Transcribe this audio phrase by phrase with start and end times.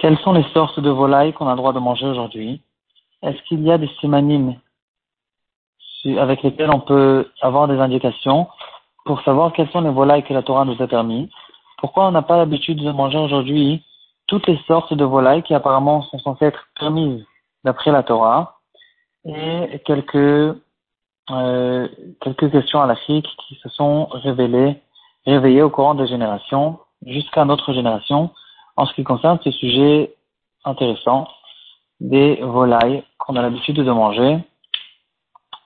[0.00, 2.62] Quelles sont les sortes de volailles qu'on a le droit de manger aujourd'hui?
[3.22, 4.54] Est-ce qu'il y a des simanimes
[6.16, 8.46] avec lesquels on peut avoir des indications
[9.04, 11.28] pour savoir quelles sont les volailles que la Torah nous a permis?
[11.78, 13.84] Pourquoi on n'a pas l'habitude de manger aujourd'hui
[14.28, 17.26] toutes les sortes de volailles qui apparemment sont censées être permises
[17.64, 18.60] d'après la Torah?
[19.24, 20.56] Et quelques
[21.30, 21.88] euh,
[22.20, 24.80] quelques questions à l'Afrique qui se sont révélées
[25.26, 28.30] réveillées au courant des générations jusqu'à notre génération
[28.76, 30.14] en ce qui concerne ce sujet
[30.64, 31.28] intéressant
[32.00, 34.38] des volailles qu'on a l'habitude de manger.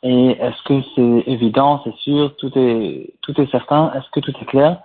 [0.03, 4.35] Et est-ce que c'est évident, c'est sûr, tout est, tout est certain, est-ce que tout
[4.39, 4.81] est clair?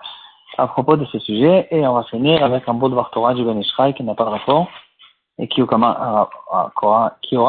[0.58, 3.44] À propos de ce sujet Et on va finir avec un beau devoir Torah du
[3.44, 3.62] Ben
[3.94, 4.68] qui n'a pas de rapport
[5.38, 5.70] et qui aura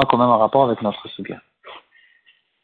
[0.04, 1.38] quand même un rapport avec notre sujet.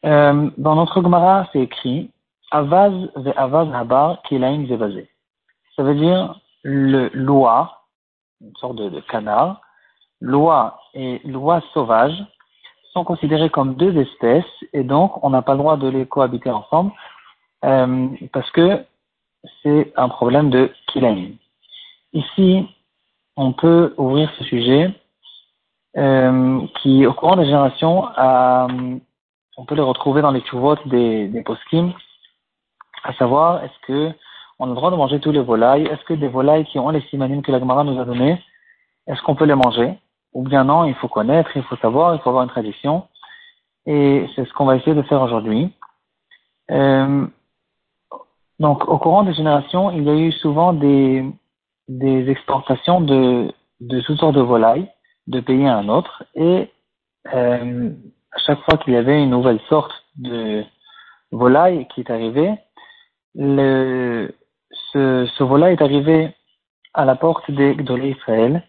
[0.05, 2.11] Euh, dans notre Gemara, c'est écrit
[2.51, 5.09] Avaz ve Avaz Habar Kilaim Zevazé.
[5.77, 7.83] Ça veut dire le loi,
[8.41, 9.61] une sorte de, canard,
[10.19, 12.17] loi et loi sauvage
[12.93, 14.43] sont considérés comme deux espèces
[14.73, 16.91] et donc on n'a pas le droit de les cohabiter ensemble
[17.63, 18.83] euh, parce que
[19.61, 21.33] c'est un problème de kilaim.
[22.11, 22.67] Ici,
[23.35, 24.91] on peut ouvrir ce sujet
[25.95, 31.43] euh, qui, au courant des générations, on peut les retrouver dans les chuvot des, des
[31.43, 31.93] poskim,
[33.03, 34.11] à savoir est-ce que
[34.59, 35.85] on a le droit de manger tous les volailles.
[35.85, 38.41] Est-ce que des volailles qui ont les simanim que la Gemara nous a donné,
[39.07, 39.93] est-ce qu'on peut les manger?
[40.33, 43.07] Ou bien non, il faut connaître, il faut savoir, il faut avoir une tradition.
[43.85, 45.73] Et c'est ce qu'on va essayer de faire aujourd'hui.
[46.71, 47.25] Euh,
[48.59, 51.23] donc, au courant des générations, il y a eu souvent des,
[51.87, 54.89] des exportations de, de toutes sortes de volailles,
[55.27, 56.23] de pays à un autre.
[56.35, 56.69] Et
[57.33, 57.91] euh,
[58.31, 60.63] à chaque fois qu'il y avait une nouvelle sorte de
[61.31, 62.53] volaille qui est arrivée,
[63.35, 64.33] le,
[64.97, 66.33] ce, ce vol-là est arrivé
[66.93, 68.63] à la porte des Gdolé Israël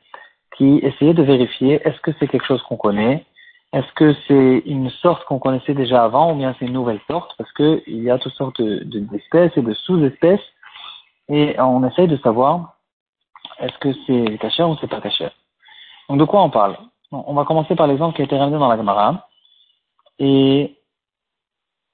[0.57, 3.25] qui essayaient de vérifier est-ce que c'est quelque chose qu'on connaît,
[3.73, 7.35] est-ce que c'est une sorte qu'on connaissait déjà avant ou bien c'est une nouvelle sorte?
[7.39, 10.47] Parce qu'il y a toutes sortes d'espèces et de sous-espèces
[11.29, 12.77] et on essaye de savoir
[13.59, 15.29] est-ce que c'est caché ou c'est pas caché.
[16.09, 16.77] Donc de quoi on parle?
[17.13, 19.29] On va commencer par l'exemple qui a été ramené dans la Gemara.
[20.19, 20.77] Et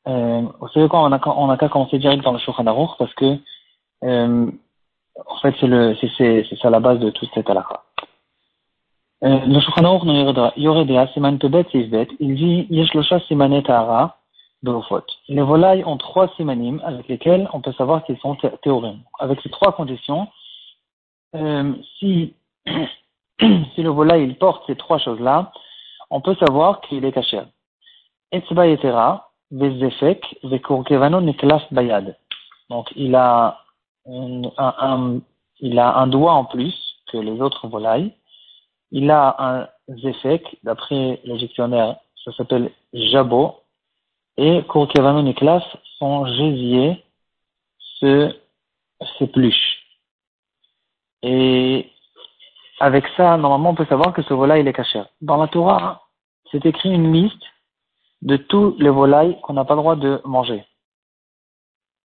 [0.09, 1.13] euh, vous savez quoi, on
[1.51, 2.65] a, qu'à commencer direct dans le Shulchan
[2.99, 3.39] parce que
[4.03, 7.85] en fait, c'est ça la base de toute cette halakha.
[9.25, 14.19] Euh, le Shulchan Aruch Yoredea, Siman Tebet, Sivbet, il dit, Yeshlosha Simane Tahara,
[14.63, 15.05] Beofot.
[15.29, 19.01] Les volailles ont trois simanim avec lesquels on peut savoir qu'ils sont théorèmes.
[19.19, 20.29] Avec ces trois conditions,
[21.35, 22.35] euh, si,
[22.67, 25.53] si le volaille il porte ces trois choses-là,
[26.11, 27.41] on peut savoir qu'il est caché.
[28.31, 32.17] Etzba Yetera, Vezefek, Vekurkevano Neklaf Bayad.
[32.69, 33.64] Donc il a
[34.07, 36.75] il a un doigt en plus
[37.11, 38.13] que les autres volailles.
[38.91, 43.61] Il a un zéfek, d'après le dictionnaire, ça s'appelle jabot.
[44.37, 45.65] Et Kourkevano Niklas,
[45.99, 47.05] son gésier
[48.01, 48.35] se
[49.19, 49.85] s'épluche.
[51.23, 51.91] Et
[52.81, 55.03] avec ça, normalement, on peut savoir que ce volaille il est caché.
[55.21, 56.03] Dans la Torah,
[56.51, 57.43] c'est écrit une liste
[58.23, 60.65] de tous les volailles qu'on n'a pas le droit de manger.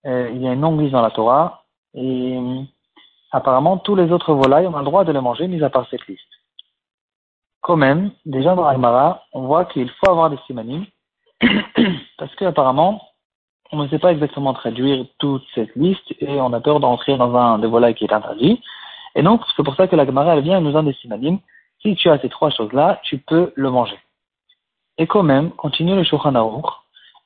[0.07, 1.62] Euh, il y a une longue liste dans la Torah
[1.95, 2.39] et
[3.31, 5.87] apparemment, tous les autres volailles, on a le droit de les manger, mis à part
[5.91, 6.23] cette liste.
[7.61, 10.85] Quand même, déjà dans Agmara, on voit qu'il faut avoir des simanim,
[12.19, 13.01] parce qu'apparemment,
[13.71, 17.35] on ne sait pas exactement traduire toute cette liste et on a peur d'entrer dans
[17.35, 18.63] un des volailles qui est interdit.
[19.15, 21.39] Et donc, c'est pour ça que la Gemara, elle vient nous donne des simanim.
[21.81, 23.99] Si tu as ces trois choses-là, tu peux le manger.
[24.99, 26.63] Et quand même, continue le Shulchan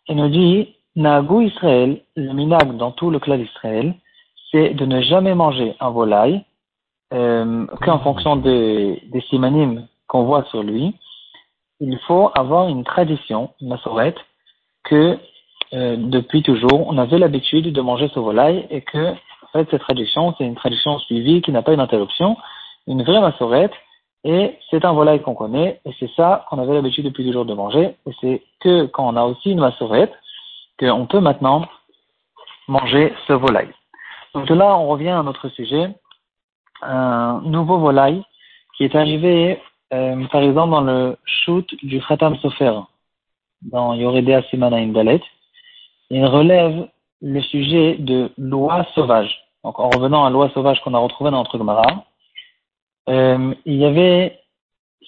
[0.09, 3.94] et nous dit, Nagu Israël, le minag dans tout le clan d'Israël,
[4.51, 6.45] c'est de ne jamais manger un volaille
[7.12, 9.25] euh, qu'en fonction des, des
[10.09, 10.95] qu'on voit sur lui.
[11.81, 14.19] Il faut avoir une tradition, une massorette,
[14.84, 15.19] que
[15.75, 19.83] euh, depuis toujours, on avait l'habitude de manger ce volaille et que en fait, cette
[19.83, 22.37] tradition, c'est une tradition suivie qui n'a pas une interruption,
[22.87, 23.72] une vraie massorette,
[24.25, 27.54] et c'est un volaille qu'on connaît, et c'est ça qu'on avait l'habitude depuis toujours de
[27.54, 30.13] manger, et c'est que quand on a aussi une massorette,
[30.78, 31.65] qu'on peut maintenant
[32.69, 33.72] manger ce volaille.
[34.36, 35.94] Donc là, on revient à notre sujet,
[36.83, 38.22] un nouveau volaille
[38.77, 39.59] qui est arrivé,
[39.94, 42.80] euh, par exemple, dans le shoot du Khatam Sofer,
[43.62, 45.22] dans Yoredea Simana Indalet.
[46.10, 46.86] Il relève
[47.22, 49.34] le sujet de loi sauvage.
[49.65, 52.04] Donc en revenant à loi sauvage qu'on a retrouvée dans notre Gemara,
[53.09, 54.39] euh, il y avait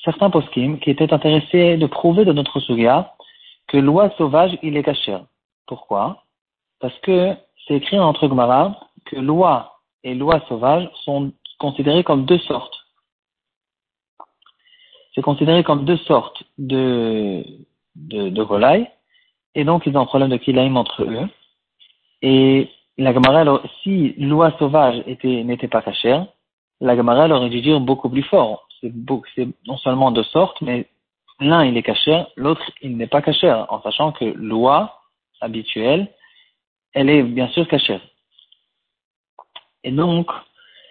[0.04, 3.12] certains poskim qui étaient intéressés de prouver de notre Suga
[3.66, 5.18] que loi sauvage, il est caché.
[5.66, 6.22] Pourquoi?
[6.80, 7.34] Parce que
[7.66, 12.74] c'est écrit dans notre Gemara que loi et loi sauvage sont considéré comme deux sortes.
[15.14, 17.44] C'est considéré comme deux sortes de,
[17.96, 18.88] de, volailles,
[19.54, 21.28] et donc ils ont un problème de kilaïm entre eux.
[22.22, 26.26] Et la Gemara, si l'oie sauvage était, n'était pas cachère,
[26.80, 28.68] la Gemara aurait dû dire beaucoup plus fort.
[28.80, 28.92] C'est,
[29.66, 30.86] non seulement deux sortes, mais
[31.40, 35.00] l'un il est cachère, l'autre il n'est pas cachère, en sachant que l'oie
[35.40, 36.12] habituelle,
[36.92, 38.00] elle est bien sûr cachère.
[39.84, 40.30] Et donc,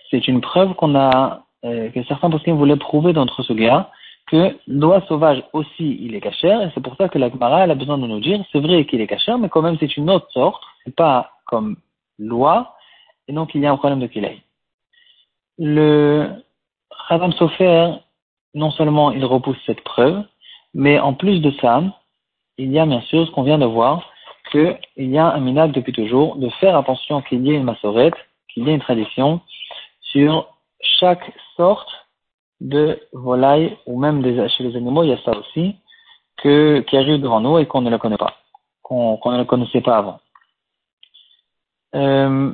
[0.10, 3.89] c'est une preuve qu'on a, euh, que certains postes voulaient prouver d'entre ce gars,
[4.28, 7.75] que l'oie sauvage aussi il est cachère, et c'est pour ça que la Gemara a
[7.75, 10.30] besoin de nous dire, c'est vrai qu'il est cachère, mais quand même c'est une autre
[10.31, 11.78] sorte, c'est pas comme
[12.19, 12.75] loi,
[13.28, 14.42] et donc il y a un problème de Kilei.
[15.57, 16.30] Le
[16.92, 17.94] Radam Sofer,
[18.54, 20.24] non seulement il repousse cette preuve,
[20.74, 21.81] mais en plus de ça,
[22.57, 24.12] il y a bien sûr ce qu'on vient de voir,
[24.51, 28.16] qu'il y a un minage depuis toujours de faire attention qu'il y ait une massorette,
[28.57, 29.42] qu'il y ait une tradition
[30.01, 30.48] sur
[30.81, 31.89] chaque sorte
[32.59, 35.75] de volaille ou même chez les animaux, il y a ça aussi,
[36.38, 38.33] que, qui arrive devant nous et qu'on ne le connaît pas,
[38.81, 40.19] qu'on ne le connaissait pas avant.
[41.95, 42.51] Euh,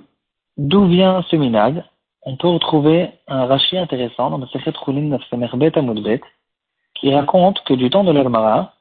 [0.57, 1.83] d'où vient ce minag
[2.23, 5.17] On peut retrouver un rachis intéressant dans le Sechet Choulin
[5.53, 6.21] Bet Amoudbet
[6.95, 8.73] qui raconte que du temps de l'Agmara,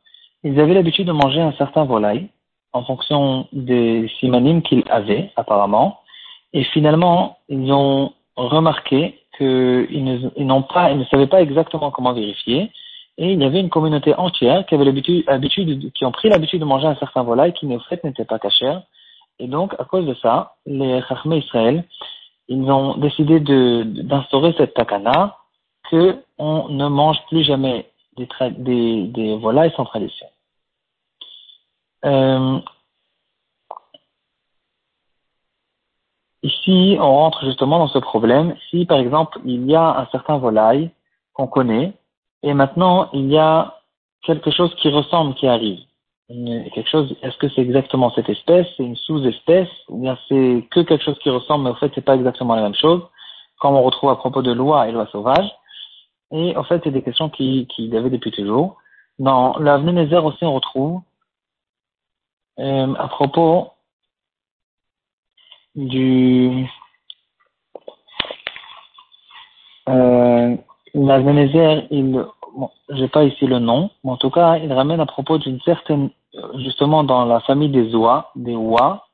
[0.43, 2.29] ils avaient l'habitude de manger un certain volaille
[2.73, 6.02] en fonction des simanim qu'ils avaient apparemment
[6.53, 12.71] et finalement ils ont remarqué qu'ils n'ont pas, ils ne savaient pas exactement comment vérifier
[13.19, 16.65] et il y avait une communauté entière qui avait l'habitude, qui ont pris l'habitude de
[16.65, 18.83] manger un certain volaille qui, en fait, n'était pas cachère
[19.39, 21.85] et donc, à cause de ça, les Chachmé Israël,
[22.49, 25.37] ils ont décidé d'instaurer cette takana
[25.91, 30.27] que on ne mange plus jamais des, des, des volailles sans tradition.
[32.05, 32.59] Euh,
[36.43, 38.57] ici, on rentre justement dans ce problème.
[38.71, 40.91] Si, par exemple, il y a un certain volaille
[41.35, 41.95] qu'on connaît,
[42.43, 43.79] et maintenant, il y a
[44.23, 45.81] quelque chose qui ressemble qui arrive
[46.75, 50.81] quelque chose, est-ce que c'est exactement cette espèce, c'est une sous-espèce, ou bien c'est que
[50.81, 53.03] quelque chose qui ressemble, mais au fait c'est pas exactement la même chose,
[53.61, 55.49] comme on retrouve à propos de loi et loi sauvage.
[56.33, 58.77] Et en fait, c'est des questions qui, qui y avait depuis toujours.
[59.19, 61.01] Dans l'avenir aussi, on retrouve
[62.59, 63.73] euh, à propos
[65.75, 66.67] du
[69.89, 70.57] euh,
[70.95, 75.39] il bon, j'ai pas ici le nom, mais en tout cas, il ramène à propos
[75.39, 76.11] d'une certaine
[76.59, 79.07] justement dans la famille des oies, des oies.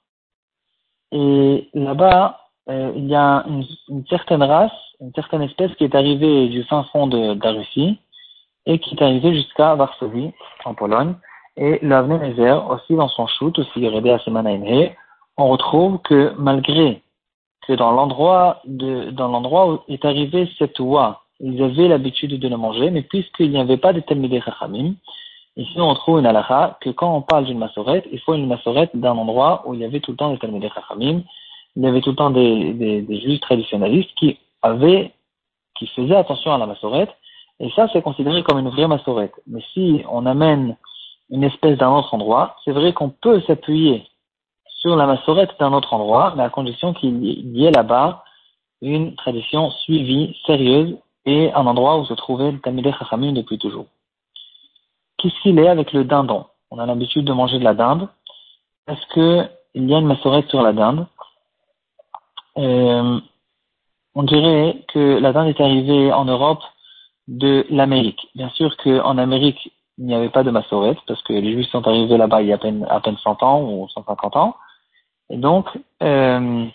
[1.12, 6.48] Et là-bas, euh, il y a une, certaine race, une certaine espèce qui est arrivée
[6.48, 7.98] du fin fond de, la Russie
[8.66, 10.32] et qui est arrivée jusqu'à Varsovie,
[10.64, 11.14] en Pologne.
[11.56, 14.18] Et l'Avnenezer, aussi dans son shoot, aussi Redé à
[15.38, 17.02] on retrouve que malgré
[17.66, 22.56] que dans l'endroit dans l'endroit où est arrivée cette oie, ils avaient l'habitude de le
[22.56, 24.94] manger, mais puisqu'il n'y avait pas de Talmidei Chachamim,
[25.58, 28.94] Ici, on trouve une halakha que quand on parle d'une massorette, il faut une massorette
[28.94, 31.22] d'un endroit où il y avait tout le temps des Talmudei Chachamim,
[31.74, 35.12] il y avait tout le temps des, des, des juges traditionnalistes qui avaient,
[35.76, 37.10] qui faisaient attention à la massorette,
[37.58, 39.34] et ça, c'est considéré comme une vraie massorette.
[39.48, 40.76] Mais si on amène
[41.28, 44.07] une espèce d'un autre endroit, c'est vrai qu'on peut s'appuyer
[44.78, 48.24] sur la massorette d'un autre endroit, mais à condition qu'il y ait là-bas
[48.80, 50.96] une tradition suivie, sérieuse,
[51.26, 53.86] et un endroit où se trouvait le Talmudei Chachamim depuis toujours.
[55.18, 56.46] Qu'est-ce qu'il est avec le dindon?
[56.70, 58.08] On a l'habitude de manger de la dinde.
[58.86, 61.06] Est-ce qu'il y a une massorette sur la dinde?
[62.56, 63.20] Euh,
[64.14, 66.62] On dirait que la dinde est arrivée en Europe
[67.26, 68.28] de l'Amérique.
[68.34, 71.86] Bien sûr qu'en Amérique, il n'y avait pas de massorette parce que les Juifs sont
[71.86, 74.56] arrivés là-bas il y a à peine, à peine 100 ans ou 150 ans.
[75.30, 75.66] Et donc,
[76.02, 76.66] euh,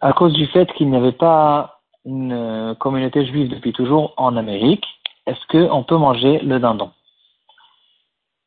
[0.00, 4.84] à cause du fait qu'il n'y avait pas une communauté juive depuis toujours en Amérique,
[5.26, 6.90] est-ce qu'on peut manger le dindon?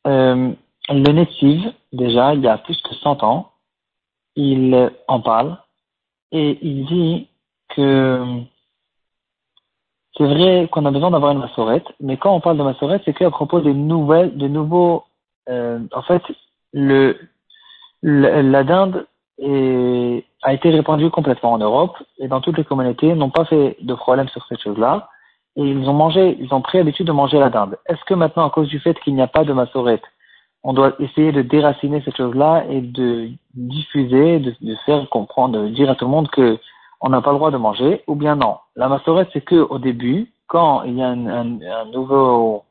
[0.06, 0.52] Euh,
[0.90, 3.50] le Netiv, déjà, il y a plus que 100 ans,
[4.36, 5.58] il en parle
[6.30, 7.28] et il dit
[7.70, 8.42] que
[10.16, 13.14] c'est vrai qu'on a besoin d'avoir une massorette, mais quand on parle de massorette, c'est
[13.14, 15.04] qu'à propos des nouvelles, de nouveaux,
[15.48, 16.22] euh, en fait,
[16.72, 17.16] le,
[18.02, 19.06] la dinde
[19.40, 23.94] a été répandue complètement en Europe et dans toutes les communautés n'ont pas fait de
[23.94, 25.08] problème sur cette chose-là
[25.58, 27.78] et ils ont mangé, ils ont pris l'habitude de manger la dinde.
[27.88, 30.04] Est-ce que maintenant, à cause du fait qu'il n'y a pas de massorette,
[30.62, 34.54] on doit essayer de déraciner cette chose-là et de diffuser, de,
[34.86, 36.58] faire comprendre, de dire à tout le monde que
[37.00, 38.56] on n'a pas le droit de manger, ou bien non?
[38.76, 42.64] La massorette, c'est que au début, quand il y a un, nouveau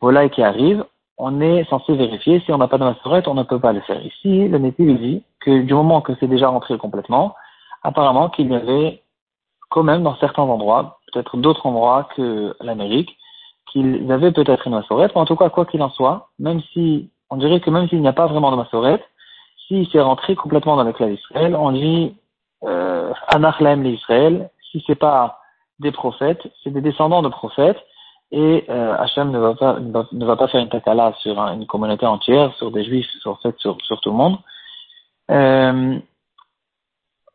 [0.00, 0.84] volaille qui arrive,
[1.20, 2.40] on est censé vérifier.
[2.40, 4.04] Si on n'a pas de massorette, on ne peut pas le faire.
[4.04, 7.34] Ici, le métier dit que du moment que c'est déjà rentré complètement,
[7.82, 9.02] apparemment qu'il y avait
[9.68, 13.16] quand même dans certains endroits, peut-être d'autres endroits que l'Amérique,
[13.70, 17.10] qu'ils avaient peut-être une massorette, mais en tout cas, quoi qu'il en soit, même si,
[17.28, 19.04] on dirait que même s'il n'y a pas vraiment de massorette,
[19.68, 22.16] s'il s'est rentré complètement dans le clan d'Israël, on dit
[22.64, 25.38] euh, Anachlem l'Israël, si c'est pas
[25.78, 27.78] des prophètes, c'est des descendants de prophètes,
[28.32, 32.06] et euh, Hachem ne va pas ne va, pas faire une takala sur une communauté
[32.06, 34.38] entière, sur des juifs, sur, sur, sur tout le monde.
[35.30, 35.98] Euh,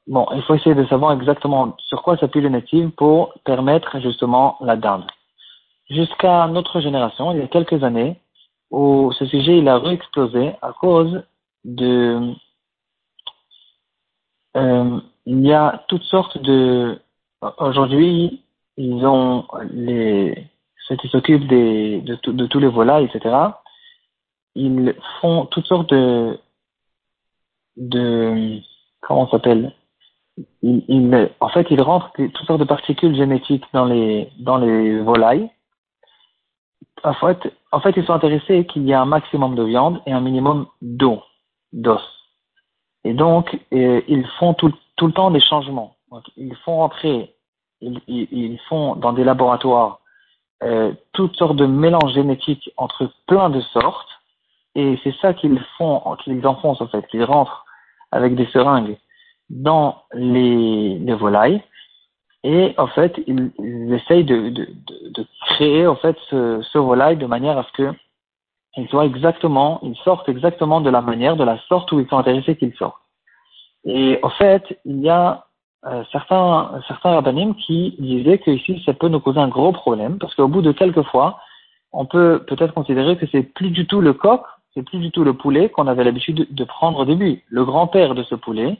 [0.07, 4.57] bon, il faut essayer de savoir exactement sur quoi s'appuie le native pour permettre justement
[4.61, 5.05] la dinde.
[5.89, 8.19] Jusqu'à notre génération, il y a quelques années,
[8.71, 11.23] où ce sujet il a réexplosé à cause
[11.65, 12.33] de
[14.55, 16.99] euh, il y a toutes sortes de
[17.57, 18.41] aujourd'hui
[18.77, 20.47] ils ont les
[20.87, 23.35] ceux qui s'occupent de, tous les volailles etc
[24.55, 26.39] ils font toutes sortes de
[29.01, 29.73] comment s'appelle?
[30.61, 35.49] Ils, en fait ils rentrent toutes sortes de particules génétiques dans les volailles
[37.03, 40.67] en fait ils sont intéressés qu'il y ait un maximum de viande et un minimum
[40.81, 41.21] d'eau
[41.73, 42.01] d'os.
[43.03, 45.95] Et donc, euh, ils font tout, le temps des changements.
[46.37, 47.35] ils font entrer,
[47.81, 49.99] ils, font dans des laboratoires
[51.13, 54.09] toutes sortes de mélanges génétiques entre plein de sortes.
[54.75, 57.05] Et c'est ça qu'ils font, qu'ils enfoncent en fait.
[57.13, 57.65] Ils rentrent
[58.11, 58.97] avec des seringues
[59.49, 61.61] dans les, les volailles.
[62.43, 63.51] Et en fait, ils,
[63.93, 64.67] essayent de,
[65.47, 67.93] créer en fait ce, ce volaille de manière à ce que
[68.77, 72.17] ils soient exactement, ils sortent exactement de la manière, de la sorte où ils sont
[72.17, 73.01] intéressés qu'ils sortent.
[73.85, 75.45] Et en fait, il y a
[75.87, 80.17] euh, certains, certains rabbinim qui disaient que ici, ça peut nous causer un gros problème,
[80.17, 81.39] parce qu'au bout de quelques fois,
[81.93, 84.41] on peut peut-être considérer que c'est plus du tout le coq,
[84.73, 87.43] c'est plus du tout le poulet qu'on avait l'habitude de prendre au début.
[87.49, 88.77] Le grand-père de ce poulet,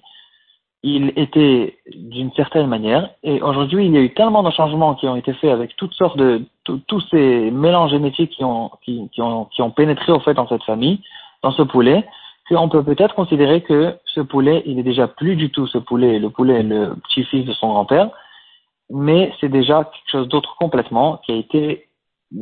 [0.83, 5.07] il était d'une certaine manière, et aujourd'hui, il y a eu tellement de changements qui
[5.07, 9.45] ont été faits avec toutes sortes de, tous ces mélanges génétiques qui ont, qui, ont,
[9.45, 11.01] qui ont pénétré au fait dans cette famille,
[11.43, 12.05] dans ce poulet,
[12.47, 16.19] qu'on peut peut-être considérer que ce poulet, il est déjà plus du tout ce poulet,
[16.19, 18.09] le poulet, le petit-fils de son grand-père,
[18.89, 21.87] mais c'est déjà quelque chose d'autre complètement qui a été,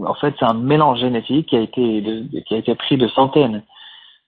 [0.06, 2.04] en fait, c'est un mélange génétique qui a été,
[2.46, 3.64] qui a été pris de centaines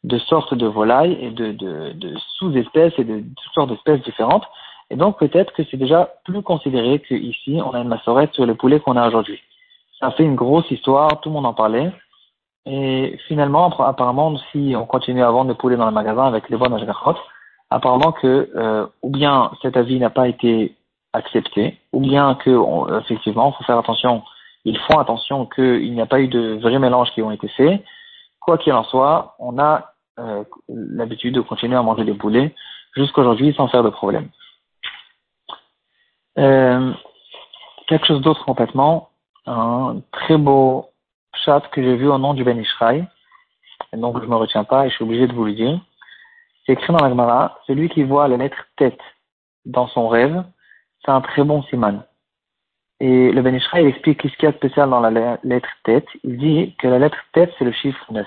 [0.04, 4.46] de sortes de volailles et de sous-espèces et de, toutes sortes d'espèces différentes.
[4.90, 8.56] Et donc peut-être que c'est déjà plus considéré qu'ici on a une massorette sur le
[8.56, 9.40] poulet qu'on a aujourd'hui.
[10.00, 11.92] Ça fait une grosse histoire, tout le monde en parlait.
[12.66, 16.58] Et finalement, apparemment, si on continue à vendre des poulets dans le magasin avec les
[16.58, 17.16] bonnes ajgarot,
[17.70, 20.76] apparemment que euh, ou bien cet avis n'a pas été
[21.14, 24.24] accepté, ou bien que on, effectivement, faut faire attention,
[24.66, 27.84] ils font attention qu'il n'y a pas eu de vrais mélanges qui ont été faits.
[28.42, 32.54] Quoi qu'il en soit, on a euh, l'habitude de continuer à manger des poulets
[32.96, 34.30] jusqu'aujourd'hui sans faire de problème.
[36.38, 36.94] Euh,
[37.88, 39.10] quelque chose d'autre complètement,
[39.46, 40.90] un très beau
[41.44, 43.06] chat que j'ai vu au nom du Ben Ishraï,
[43.94, 45.80] donc je me retiens pas et je suis obligé de vous le dire.
[46.66, 49.00] C'est écrit dans la Gemara, celui qui voit la lettre tête
[49.66, 50.44] dans son rêve,
[51.04, 52.04] c'est un très bon siman.
[53.00, 56.08] Et le Ben Ishraï explique ce qu'il y a de spécial dans la lettre tête.
[56.24, 58.26] Il dit que la lettre tête, c'est le chiffre 9.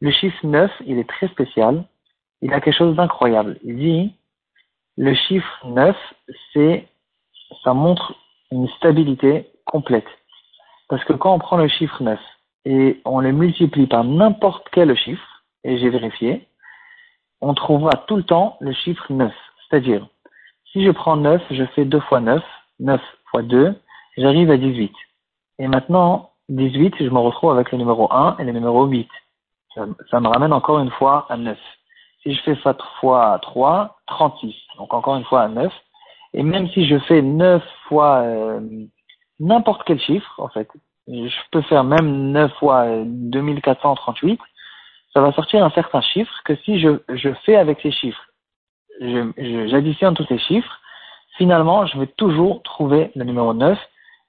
[0.00, 1.84] Le chiffre 9, il est très spécial.
[2.40, 3.58] Il a quelque chose d'incroyable.
[3.62, 4.14] Il dit,
[4.96, 5.96] le chiffre 9,
[6.52, 6.88] c'est,
[7.62, 8.14] ça montre
[8.50, 10.08] une stabilité complète.
[10.88, 12.18] Parce que quand on prend le chiffre 9
[12.64, 16.46] et on le multiplie par n'importe quel chiffre, et j'ai vérifié,
[17.40, 19.32] on trouvera tout le temps le chiffre 9.
[19.68, 20.06] C'est-à-dire,
[20.72, 22.42] si je prends 9, je fais 2 fois 9,
[22.80, 23.00] 9
[23.30, 23.74] fois 2,
[24.16, 24.92] j'arrive à 18.
[25.58, 29.08] Et maintenant, 18, je me retrouve avec le numéro 1 et le numéro 8
[30.10, 31.58] ça, me ramène encore une fois à 9.
[32.22, 34.54] Si je fais ça fois 3, 36.
[34.78, 35.72] Donc encore une fois à 9.
[36.34, 38.60] Et même si je fais 9 fois euh,
[39.40, 40.68] n'importe quel chiffre, en fait,
[41.12, 44.40] je peux faire même 9 fois 2438,
[45.12, 48.24] ça va sortir un certain chiffre que si je, je fais avec ces chiffres,
[49.00, 50.80] j'additionne tous ces chiffres,
[51.36, 53.78] finalement, je vais toujours trouver le numéro 9.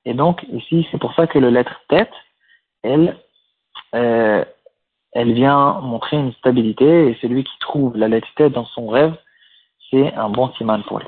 [0.06, 2.12] Et donc, ici, c'est pour ça que le lettre tête,
[2.84, 3.18] elle,
[3.96, 4.44] euh,
[5.14, 9.16] elle vient montrer une stabilité et celui qui trouve la lettre dans son rêve,
[9.90, 11.08] c'est un bon siman pour lui.